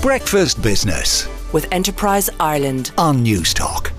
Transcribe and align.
Breakfast 0.00 0.62
Business 0.62 1.26
with 1.52 1.66
Enterprise 1.72 2.30
Ireland. 2.38 2.92
on 2.96 3.24
Newstalk. 3.24 3.90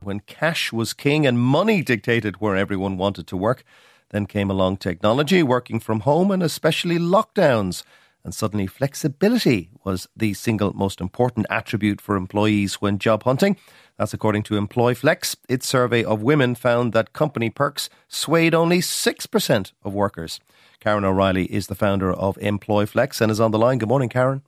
when 0.00 0.20
cash 0.20 0.72
was 0.72 0.94
king 0.94 1.26
and 1.26 1.38
money 1.38 1.82
dictated 1.82 2.40
where 2.40 2.56
everyone 2.56 2.96
wanted 2.96 3.26
to 3.26 3.36
work. 3.36 3.64
Then 4.10 4.24
came 4.24 4.50
along 4.50 4.78
technology, 4.78 5.42
working 5.42 5.78
from 5.78 6.00
home, 6.00 6.30
and 6.30 6.42
especially 6.42 6.96
lockdowns. 6.96 7.82
And 8.24 8.34
suddenly, 8.34 8.66
flexibility 8.66 9.68
was 9.84 10.08
the 10.16 10.32
single 10.32 10.72
most 10.72 11.00
important 11.00 11.46
attribute 11.50 12.00
for 12.00 12.16
employees 12.16 12.76
when 12.76 12.98
job 12.98 13.24
hunting. 13.24 13.58
That's 13.98 14.14
according 14.14 14.44
to 14.44 14.54
EmployFlex. 14.54 15.36
Its 15.50 15.66
survey 15.66 16.02
of 16.02 16.22
women 16.22 16.54
found 16.54 16.92
that 16.94 17.12
company 17.12 17.50
perks 17.50 17.90
swayed 18.08 18.54
only 18.54 18.78
6% 18.78 19.72
of 19.84 19.92
workers. 19.92 20.40
Karen 20.80 21.04
O'Reilly 21.04 21.46
is 21.46 21.66
the 21.66 21.74
founder 21.74 22.12
of 22.12 22.36
EmployFlex 22.36 23.20
and 23.20 23.30
is 23.30 23.40
on 23.40 23.50
the 23.50 23.58
line. 23.58 23.78
Good 23.78 23.88
morning, 23.88 24.08
Karen. 24.08 24.42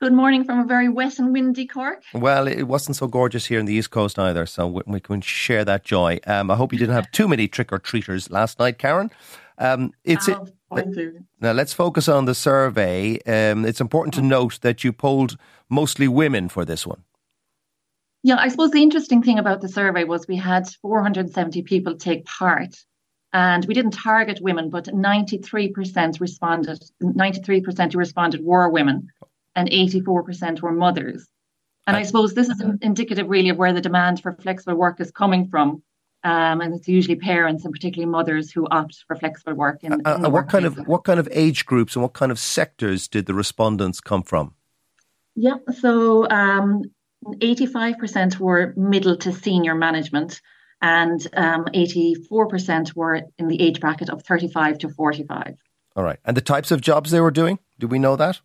Good 0.00 0.12
morning 0.12 0.44
from 0.44 0.60
a 0.60 0.64
very 0.64 0.90
wet 0.90 1.18
and 1.18 1.32
windy 1.32 1.66
Cork. 1.66 2.02
Well, 2.12 2.46
it 2.46 2.64
wasn't 2.64 2.96
so 2.96 3.06
gorgeous 3.06 3.46
here 3.46 3.58
in 3.58 3.64
the 3.64 3.72
East 3.72 3.90
Coast 3.90 4.18
either, 4.18 4.44
so 4.44 4.82
we, 4.86 5.00
can 5.00 5.22
share 5.22 5.64
that 5.64 5.84
joy. 5.84 6.20
Um, 6.26 6.50
I 6.50 6.56
hope 6.56 6.72
you 6.72 6.78
didn't 6.78 6.94
have 6.94 7.10
too 7.12 7.26
many 7.26 7.48
trick 7.48 7.72
or 7.72 7.78
treaters 7.78 8.30
last 8.30 8.58
night, 8.58 8.78
Karen. 8.78 9.10
Um, 9.56 9.92
it's 10.04 10.28
Oh, 10.28 10.46
fine 10.68 11.26
now 11.40 11.52
let's 11.52 11.72
focus 11.72 12.08
on 12.08 12.26
the 12.26 12.34
survey. 12.34 13.18
Um, 13.22 13.64
it's 13.64 13.80
important 13.80 14.14
to 14.14 14.22
note 14.22 14.58
that 14.60 14.84
you 14.84 14.92
polled 14.92 15.38
mostly 15.70 16.08
women 16.08 16.48
for 16.48 16.64
this 16.64 16.86
one. 16.86 17.02
Yeah, 18.22 18.36
I 18.38 18.48
suppose 18.48 18.72
the 18.72 18.82
interesting 18.82 19.22
thing 19.22 19.38
about 19.38 19.60
the 19.60 19.68
survey 19.68 20.04
was 20.04 20.26
we 20.26 20.36
had 20.36 20.68
470 20.82 21.62
people 21.62 21.96
take 21.96 22.26
part, 22.26 22.74
and 23.32 23.64
we 23.66 23.74
didn't 23.74 23.92
target 23.92 24.40
women, 24.40 24.70
but 24.70 24.86
93% 24.86 26.20
responded. 26.20 26.82
93% 27.02 27.92
who 27.92 27.98
responded 27.98 28.44
were 28.44 28.68
women, 28.68 29.08
and 29.54 29.68
84% 29.70 30.62
were 30.62 30.72
mothers. 30.72 31.26
And 31.86 31.96
I 31.96 32.02
suppose 32.02 32.34
this 32.34 32.48
is 32.48 32.60
indicative, 32.82 33.28
really, 33.28 33.50
of 33.50 33.58
where 33.58 33.72
the 33.72 33.80
demand 33.80 34.20
for 34.20 34.32
flexible 34.32 34.74
work 34.74 35.00
is 35.00 35.10
coming 35.12 35.48
from. 35.48 35.82
Um, 36.24 36.60
and 36.60 36.74
it's 36.74 36.88
usually 36.88 37.14
parents 37.14 37.64
and 37.64 37.72
particularly 37.72 38.10
mothers 38.10 38.50
who 38.50 38.66
opt 38.68 39.04
for 39.06 39.14
flexible 39.14 39.54
work. 39.54 39.84
In, 39.84 39.92
Uh, 39.92 40.16
in 40.16 40.24
uh, 40.24 40.30
what 40.30 40.48
kind 40.48 40.64
of 40.64 40.76
what 40.88 41.04
kind 41.04 41.20
of 41.20 41.28
age 41.30 41.64
groups 41.66 41.94
and 41.94 42.02
what 42.02 42.14
kind 42.14 42.32
of 42.32 42.38
sectors 42.40 43.06
did 43.06 43.26
the 43.26 43.34
respondents 43.34 44.00
come 44.00 44.24
from? 44.24 44.54
Yeah, 45.36 45.58
so 45.80 46.28
um, 46.28 46.82
85% 47.24 48.40
were 48.40 48.74
middle 48.76 49.16
to 49.18 49.30
senior 49.32 49.76
management, 49.76 50.40
and 50.80 51.26
um, 51.34 51.64
84% 51.66 52.94
were 52.94 53.22
in 53.38 53.48
the 53.48 53.60
age 53.60 53.80
bracket 53.80 54.10
of 54.10 54.22
35 54.22 54.78
to 54.78 54.88
45. 54.88 55.54
All 55.96 56.04
right, 56.04 56.18
and 56.24 56.36
the 56.36 56.42
types 56.42 56.70
of 56.70 56.80
jobs 56.80 57.10
they 57.10 57.20
were 57.20 57.30
doing. 57.30 57.58
Do 57.78 57.88
we 57.88 57.98
know 57.98 58.16
that? 58.16 58.40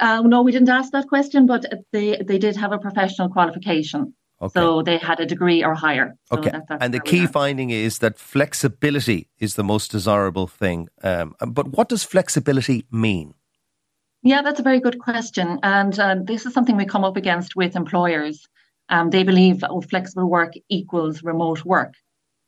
Uh, 0.00 0.22
no, 0.22 0.42
we 0.42 0.52
didn't 0.52 0.68
ask 0.68 0.92
that 0.92 1.08
question, 1.08 1.46
but 1.46 1.64
they, 1.92 2.16
they 2.26 2.38
did 2.38 2.56
have 2.56 2.72
a 2.72 2.78
professional 2.78 3.28
qualification. 3.28 4.14
Okay. 4.40 4.58
So 4.58 4.82
they 4.82 4.98
had 4.98 5.20
a 5.20 5.26
degree 5.26 5.62
or 5.62 5.74
higher. 5.74 6.16
So 6.24 6.38
Okay, 6.38 6.50
that- 6.50 6.82
and 6.82 6.92
the 6.92 7.00
key 7.00 7.26
finding 7.26 7.70
is 7.70 8.00
that 8.00 8.18
flexibility 8.18 9.28
is 9.38 9.54
the 9.54 9.62
most 9.62 9.92
desirable 9.92 10.48
thing. 10.48 10.88
Um, 11.02 11.36
but 11.46 11.68
what 11.68 11.88
does 11.88 12.02
flexibility 12.02 12.84
mean? 12.90 13.34
Yeah, 14.24 14.42
that's 14.42 14.60
a 14.60 14.62
very 14.64 14.80
good 14.80 14.98
question. 14.98 15.60
And 15.62 15.98
uh, 15.98 16.16
this 16.24 16.44
is 16.46 16.54
something 16.54 16.76
we 16.76 16.86
come 16.86 17.04
up 17.04 17.16
against 17.16 17.54
with 17.54 17.76
employers. 17.76 18.48
Um, 18.92 19.08
they 19.08 19.22
believe 19.24 19.64
oh, 19.68 19.80
flexible 19.80 20.28
work 20.28 20.52
equals 20.68 21.22
remote 21.22 21.64
work. 21.64 21.94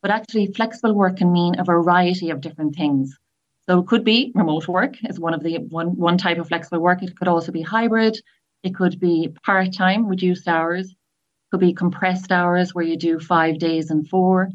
But 0.03 0.11
actually, 0.11 0.53
flexible 0.53 0.95
work 0.95 1.17
can 1.17 1.33
mean 1.33 1.59
a 1.59 1.65
variety 1.65 2.29
of 2.29 2.43
different 2.43 2.77
things. 2.77 3.19
So 3.67 3.81
it 3.81 3.87
could 3.87 4.05
be 4.05 4.31
remote 4.35 4.69
work 4.69 4.95
is 5.09 5.19
one 5.19 5.33
of 5.33 5.43
the 5.43 5.57
one, 5.71 5.97
one 5.97 6.19
type 6.19 6.39
of 6.39 6.49
flexible 6.49 6.81
work. 6.81 7.03
It 7.03 7.17
could 7.17 7.29
also 7.29 7.51
be 7.51 7.63
hybrid. 7.63 8.21
It 8.63 8.75
could 8.75 9.01
be 9.01 9.35
part-time, 9.43 10.07
reduced 10.07 10.47
hours. 10.47 10.95
Could 11.51 11.61
be 11.61 11.73
compressed 11.73 12.31
hours 12.31 12.75
where 12.75 12.85
you 12.85 12.99
do 12.99 13.19
five 13.19 13.59
days 13.59 13.91
and 13.91 14.07
four. 14.07 14.51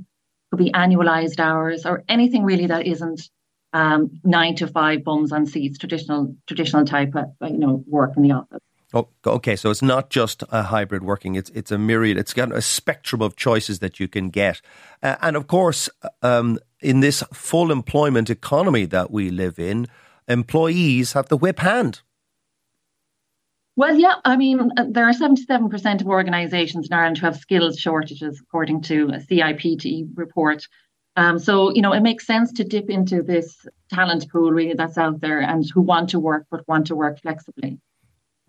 Could 0.51 0.63
be 0.63 0.71
annualized 0.71 1.39
hours 1.39 1.87
or 1.87 2.03
anything 2.07 2.43
really 2.43 2.67
that 2.67 2.85
isn't 2.85 3.31
um, 3.73 4.19
nine 4.23 4.55
to 4.57 4.67
five 4.67 5.03
bums 5.03 5.31
on 5.31 5.47
seats, 5.47 5.79
traditional 5.79 6.35
traditional 6.45 6.85
type 6.85 7.15
of 7.15 7.29
you 7.49 7.57
know 7.57 7.83
work 7.87 8.15
in 8.15 8.21
the 8.21 8.33
office. 8.33 8.68
Oh, 8.93 9.07
okay. 9.25 9.55
So 9.55 9.69
it's 9.69 9.83
not 9.83 10.09
just 10.09 10.43
a 10.49 10.63
hybrid 10.63 11.03
working; 11.03 11.35
it's 11.35 11.51
it's 11.51 11.71
a 11.71 11.77
myriad. 11.77 12.17
It's 12.17 12.33
got 12.33 12.51
a 12.51 12.61
spectrum 12.61 13.21
of 13.21 13.35
choices 13.35 13.79
that 13.79 13.99
you 13.99 14.07
can 14.07 14.29
get, 14.29 14.61
uh, 15.03 15.15
and 15.21 15.35
of 15.35 15.47
course, 15.47 15.89
um, 16.23 16.57
in 16.79 16.99
this 17.01 17.23
full 17.31 17.71
employment 17.71 18.29
economy 18.29 18.85
that 18.85 19.11
we 19.11 19.29
live 19.29 19.59
in, 19.59 19.87
employees 20.27 21.13
have 21.13 21.29
the 21.29 21.37
whip 21.37 21.59
hand. 21.59 22.01
Well, 23.75 23.95
yeah, 23.95 24.15
I 24.25 24.35
mean, 24.35 24.71
uh, 24.75 24.85
there 24.89 25.07
are 25.07 25.13
77% 25.13 26.01
of 26.01 26.07
organisations 26.07 26.87
in 26.87 26.93
Ireland 26.93 27.17
who 27.17 27.27
have 27.27 27.37
skills 27.37 27.79
shortages, 27.79 28.41
according 28.41 28.81
to 28.81 29.05
a 29.13 29.19
CIPD 29.19 30.09
report. 30.15 30.67
Um, 31.15 31.39
so, 31.39 31.73
you 31.73 31.81
know, 31.81 31.93
it 31.93 32.01
makes 32.01 32.27
sense 32.27 32.51
to 32.53 32.65
dip 32.65 32.89
into 32.89 33.21
this 33.21 33.65
talent 33.89 34.29
pool 34.29 34.51
really 34.51 34.73
that's 34.73 34.97
out 34.97 35.21
there 35.21 35.39
and 35.39 35.63
who 35.73 35.79
want 35.79 36.09
to 36.09 36.19
work 36.19 36.45
but 36.51 36.67
want 36.67 36.87
to 36.87 36.95
work 36.95 37.21
flexibly. 37.21 37.79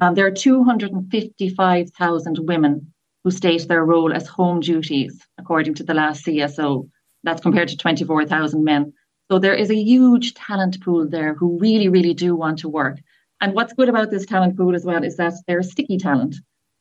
Um, 0.00 0.14
there 0.14 0.26
are 0.26 0.30
255,000 0.30 2.38
women 2.40 2.92
who 3.22 3.30
state 3.30 3.68
their 3.68 3.84
role 3.84 4.14
as 4.14 4.26
home 4.26 4.60
duties, 4.60 5.20
according 5.38 5.74
to 5.74 5.84
the 5.84 5.94
last 5.94 6.24
CSO. 6.24 6.88
That's 7.22 7.42
compared 7.42 7.68
to 7.68 7.76
24,000 7.76 8.64
men. 8.64 8.94
So 9.30 9.38
there 9.38 9.54
is 9.54 9.70
a 9.70 9.76
huge 9.76 10.34
talent 10.34 10.82
pool 10.82 11.06
there 11.06 11.34
who 11.34 11.58
really, 11.58 11.88
really 11.88 12.14
do 12.14 12.34
want 12.34 12.58
to 12.60 12.68
work. 12.68 12.98
And 13.40 13.54
what's 13.54 13.74
good 13.74 13.88
about 13.88 14.10
this 14.10 14.26
talent 14.26 14.56
pool 14.56 14.74
as 14.74 14.84
well 14.84 15.04
is 15.04 15.16
that 15.16 15.34
they're 15.46 15.62
sticky 15.62 15.98
talent. 15.98 16.36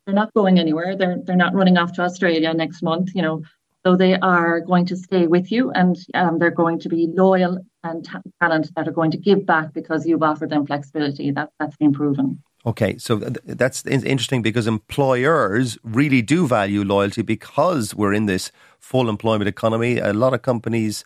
They're 0.06 0.16
not 0.16 0.34
going 0.34 0.58
anywhere. 0.58 0.96
They're 0.96 1.18
they're 1.24 1.36
not 1.36 1.54
running 1.54 1.78
off 1.78 1.94
to 1.94 2.02
Australia 2.02 2.54
next 2.54 2.82
month. 2.82 3.12
You 3.14 3.22
know, 3.22 3.44
so 3.86 3.96
they 3.96 4.16
are 4.16 4.62
going 4.62 4.86
to 4.88 4.96
stay 4.96 5.28
with 5.28 5.52
you, 5.52 5.72
and 5.72 5.96
um, 6.16 6.40
they're 6.40 6.52
going 6.52 6.80
to 6.80 6.90
be 6.90 7.08
loyal 7.08 7.60
and 7.84 8.04
ta- 8.04 8.22
talent 8.42 8.72
that 8.76 8.88
are 8.88 8.92
going 8.92 9.12
to 9.12 9.18
give 9.18 9.46
back 9.46 9.74
because 9.74 10.08
you've 10.08 10.24
offered 10.24 10.50
them 10.50 10.66
flexibility. 10.66 11.32
That 11.32 11.50
that's 11.60 11.78
been 11.78 11.94
proven. 11.94 12.42
Okay, 12.66 12.98
so 12.98 13.20
th- 13.20 13.38
that's 13.46 13.86
interesting 13.86 14.42
because 14.42 14.68
employers 14.68 15.78
really 15.84 16.22
do 16.22 16.46
value 16.46 16.84
loyalty 16.84 17.22
because 17.22 17.96
we're 17.96 18.14
in 18.14 18.26
this 18.26 18.52
full 18.80 19.10
employment 19.10 19.48
economy. 19.48 19.98
A 19.98 20.14
lot 20.14 20.34
of 20.34 20.42
companies 20.42 21.06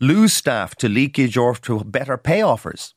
lose 0.00 0.32
staff 0.32 0.74
to 0.76 0.88
leakage 0.88 1.36
or 1.36 1.54
to 1.56 1.84
better 1.84 2.16
pay 2.16 2.40
offers. 2.40 2.94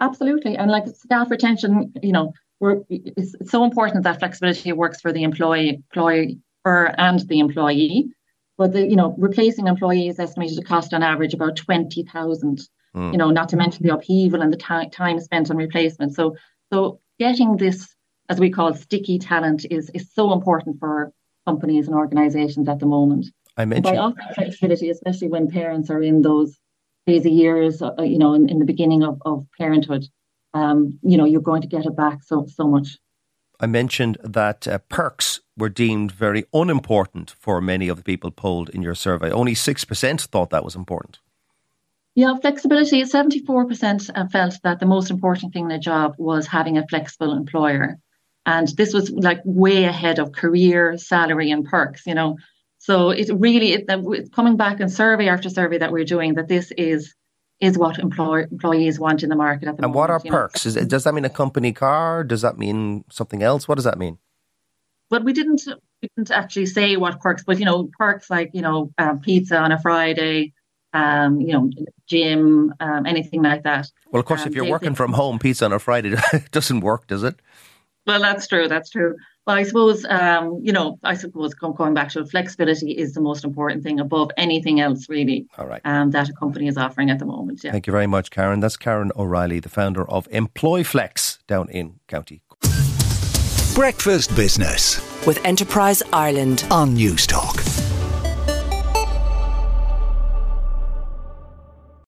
Absolutely, 0.00 0.56
and 0.56 0.70
like 0.70 0.86
staff 0.86 1.30
retention, 1.30 1.92
you 2.02 2.12
know, 2.12 2.32
we're, 2.60 2.82
it's, 2.88 3.34
so 3.50 3.64
important 3.64 4.04
that 4.04 4.20
flexibility 4.20 4.72
works 4.72 5.00
for 5.00 5.12
the 5.12 5.24
employee, 5.24 5.70
employer, 5.70 6.28
and 6.64 7.20
the 7.28 7.40
employee. 7.40 8.08
But 8.56 8.72
the, 8.72 8.86
you 8.86 8.94
know, 8.94 9.16
replacing 9.18 9.66
employees 9.66 10.20
estimated 10.20 10.58
to 10.58 10.62
cost 10.62 10.94
on 10.94 11.02
average 11.02 11.34
about 11.34 11.56
twenty 11.56 12.04
thousand. 12.04 12.60
Hmm. 12.94 13.10
You 13.10 13.18
know, 13.18 13.30
not 13.30 13.48
to 13.48 13.56
mention 13.56 13.84
the 13.84 13.94
upheaval 13.94 14.42
and 14.42 14.52
the 14.52 14.58
ti 14.58 14.88
time 14.90 15.18
spent 15.18 15.50
on 15.50 15.56
replacement. 15.56 16.14
So, 16.14 16.36
so 16.72 17.00
getting 17.18 17.56
this, 17.56 17.94
as 18.28 18.40
we 18.40 18.50
call 18.50 18.74
sticky 18.74 19.18
talent, 19.18 19.66
is 19.70 19.90
is 19.90 20.10
so 20.12 20.32
important 20.32 20.78
for 20.78 21.12
companies 21.46 21.86
and 21.86 21.96
organisations 21.96 22.68
at 22.68 22.78
the 22.78 22.86
moment. 22.86 23.26
I 23.56 23.64
mentioned. 23.64 23.94
by 23.94 23.98
offering 23.98 24.28
flexibility, 24.34 24.88
especially 24.90 25.28
when 25.28 25.50
parents 25.50 25.90
are 25.90 26.02
in 26.02 26.22
those 26.22 26.58
crazy 27.06 27.30
years, 27.30 27.82
uh, 27.82 27.94
you 28.00 28.18
know, 28.18 28.32
in, 28.32 28.48
in 28.48 28.58
the 28.58 28.64
beginning 28.64 29.02
of, 29.02 29.20
of 29.26 29.46
parenthood, 29.58 30.06
um, 30.54 30.98
you 31.02 31.16
know, 31.16 31.26
you're 31.26 31.42
going 31.42 31.62
to 31.62 31.68
get 31.68 31.84
it 31.84 31.96
back 31.96 32.22
so 32.22 32.46
so 32.46 32.66
much. 32.66 32.98
I 33.60 33.66
mentioned 33.66 34.16
that 34.24 34.66
uh, 34.66 34.78
perks 34.88 35.40
were 35.56 35.68
deemed 35.68 36.10
very 36.10 36.44
unimportant 36.52 37.34
for 37.38 37.60
many 37.60 37.88
of 37.88 37.96
the 37.96 38.02
people 38.02 38.30
polled 38.30 38.70
in 38.70 38.82
your 38.82 38.96
survey. 38.96 39.30
Only 39.30 39.54
6% 39.54 40.20
thought 40.26 40.50
that 40.50 40.64
was 40.64 40.74
important. 40.74 41.20
Yeah, 42.14 42.34
flexibility. 42.36 43.04
Seventy-four 43.04 43.66
percent 43.66 44.10
felt 44.30 44.58
that 44.62 44.80
the 44.80 44.86
most 44.86 45.10
important 45.10 45.52
thing 45.52 45.66
in 45.66 45.70
a 45.70 45.78
job 45.78 46.14
was 46.18 46.46
having 46.46 46.76
a 46.76 46.86
flexible 46.86 47.32
employer, 47.32 47.98
and 48.44 48.68
this 48.76 48.92
was 48.92 49.10
like 49.10 49.40
way 49.44 49.84
ahead 49.84 50.18
of 50.18 50.32
career, 50.32 50.98
salary, 50.98 51.50
and 51.50 51.64
perks. 51.64 52.06
You 52.06 52.14
know, 52.14 52.36
so 52.78 53.10
it 53.10 53.30
really 53.34 53.72
it, 53.72 53.84
it's 53.88 54.28
coming 54.28 54.56
back 54.56 54.80
in 54.80 54.88
survey 54.90 55.28
after 55.28 55.48
survey 55.48 55.78
that 55.78 55.90
we're 55.90 56.04
doing 56.04 56.34
that 56.34 56.48
this 56.48 56.70
is 56.76 57.14
is 57.62 57.78
what 57.78 57.98
employ, 57.98 58.42
employees 58.42 58.98
want 58.98 59.22
in 59.22 59.28
the 59.28 59.36
market 59.36 59.68
at 59.68 59.76
the 59.76 59.84
And 59.84 59.92
moment. 59.92 59.94
And 59.94 59.94
what 59.94 60.10
are 60.10 60.18
perks? 60.20 60.66
Is 60.66 60.76
it, 60.76 60.88
does 60.88 61.04
that 61.04 61.14
mean 61.14 61.24
a 61.24 61.30
company 61.30 61.72
car? 61.72 62.24
Does 62.24 62.42
that 62.42 62.58
mean 62.58 63.04
something 63.08 63.40
else? 63.40 63.68
What 63.68 63.76
does 63.76 63.84
that 63.84 63.98
mean? 63.98 64.18
But 65.08 65.22
we 65.22 65.32
didn't 65.32 65.62
we 66.02 66.08
didn't 66.16 66.32
actually 66.32 66.66
say 66.66 66.96
what 66.96 67.20
perks, 67.20 67.44
but 67.44 67.58
you 67.58 67.64
know, 67.64 67.88
perks 67.96 68.28
like 68.28 68.50
you 68.52 68.62
know, 68.62 68.90
um, 68.98 69.20
pizza 69.20 69.56
on 69.56 69.70
a 69.70 69.80
Friday, 69.80 70.52
um, 70.92 71.40
you 71.40 71.52
know, 71.52 71.70
gym, 72.06 72.72
um, 72.80 73.06
anything 73.06 73.42
like 73.42 73.62
that. 73.64 73.90
Well, 74.10 74.20
of 74.20 74.26
course, 74.26 74.42
Um, 74.42 74.48
if 74.48 74.54
you're 74.54 74.68
working 74.68 74.90
they- 74.90 74.96
from 74.96 75.12
home, 75.14 75.38
pizza 75.38 75.64
on 75.64 75.72
a 75.72 75.78
Friday 75.78 76.14
doesn't 76.52 76.80
work, 76.80 77.06
does 77.06 77.22
it? 77.22 77.36
Well, 78.06 78.20
that's 78.20 78.46
true. 78.48 78.66
That's 78.68 78.90
true. 78.90 79.14
Well, 79.46 79.56
I 79.56 79.62
suppose, 79.64 80.04
um, 80.08 80.58
you 80.62 80.72
know, 80.72 80.98
I 81.04 81.14
suppose 81.14 81.52
going 81.54 81.94
back 81.94 82.10
to 82.10 82.24
flexibility 82.26 82.92
is 82.92 83.12
the 83.14 83.20
most 83.20 83.44
important 83.44 83.82
thing 83.82 83.98
above 84.00 84.30
anything 84.36 84.80
else, 84.80 85.08
really. 85.08 85.46
All 85.58 85.66
right. 85.66 85.80
Um, 85.84 86.10
that 86.10 86.28
a 86.28 86.32
company 86.32 86.68
is 86.68 86.76
offering 86.76 87.10
at 87.10 87.18
the 87.18 87.26
moment. 87.26 87.60
Yeah. 87.64 87.72
Thank 87.72 87.86
you 87.88 87.92
very 87.92 88.06
much, 88.06 88.30
Karen. 88.30 88.60
That's 88.60 88.76
Karen 88.76 89.10
O'Reilly, 89.16 89.58
the 89.60 89.68
founder 89.68 90.08
of 90.08 90.28
EmployFlex 90.30 91.38
down 91.48 91.68
in 91.70 91.98
County. 92.08 92.42
Breakfast 93.74 94.34
Business 94.36 95.00
with 95.26 95.44
Enterprise 95.44 96.02
Ireland 96.12 96.64
on 96.70 96.94
Newstalk. 96.96 97.81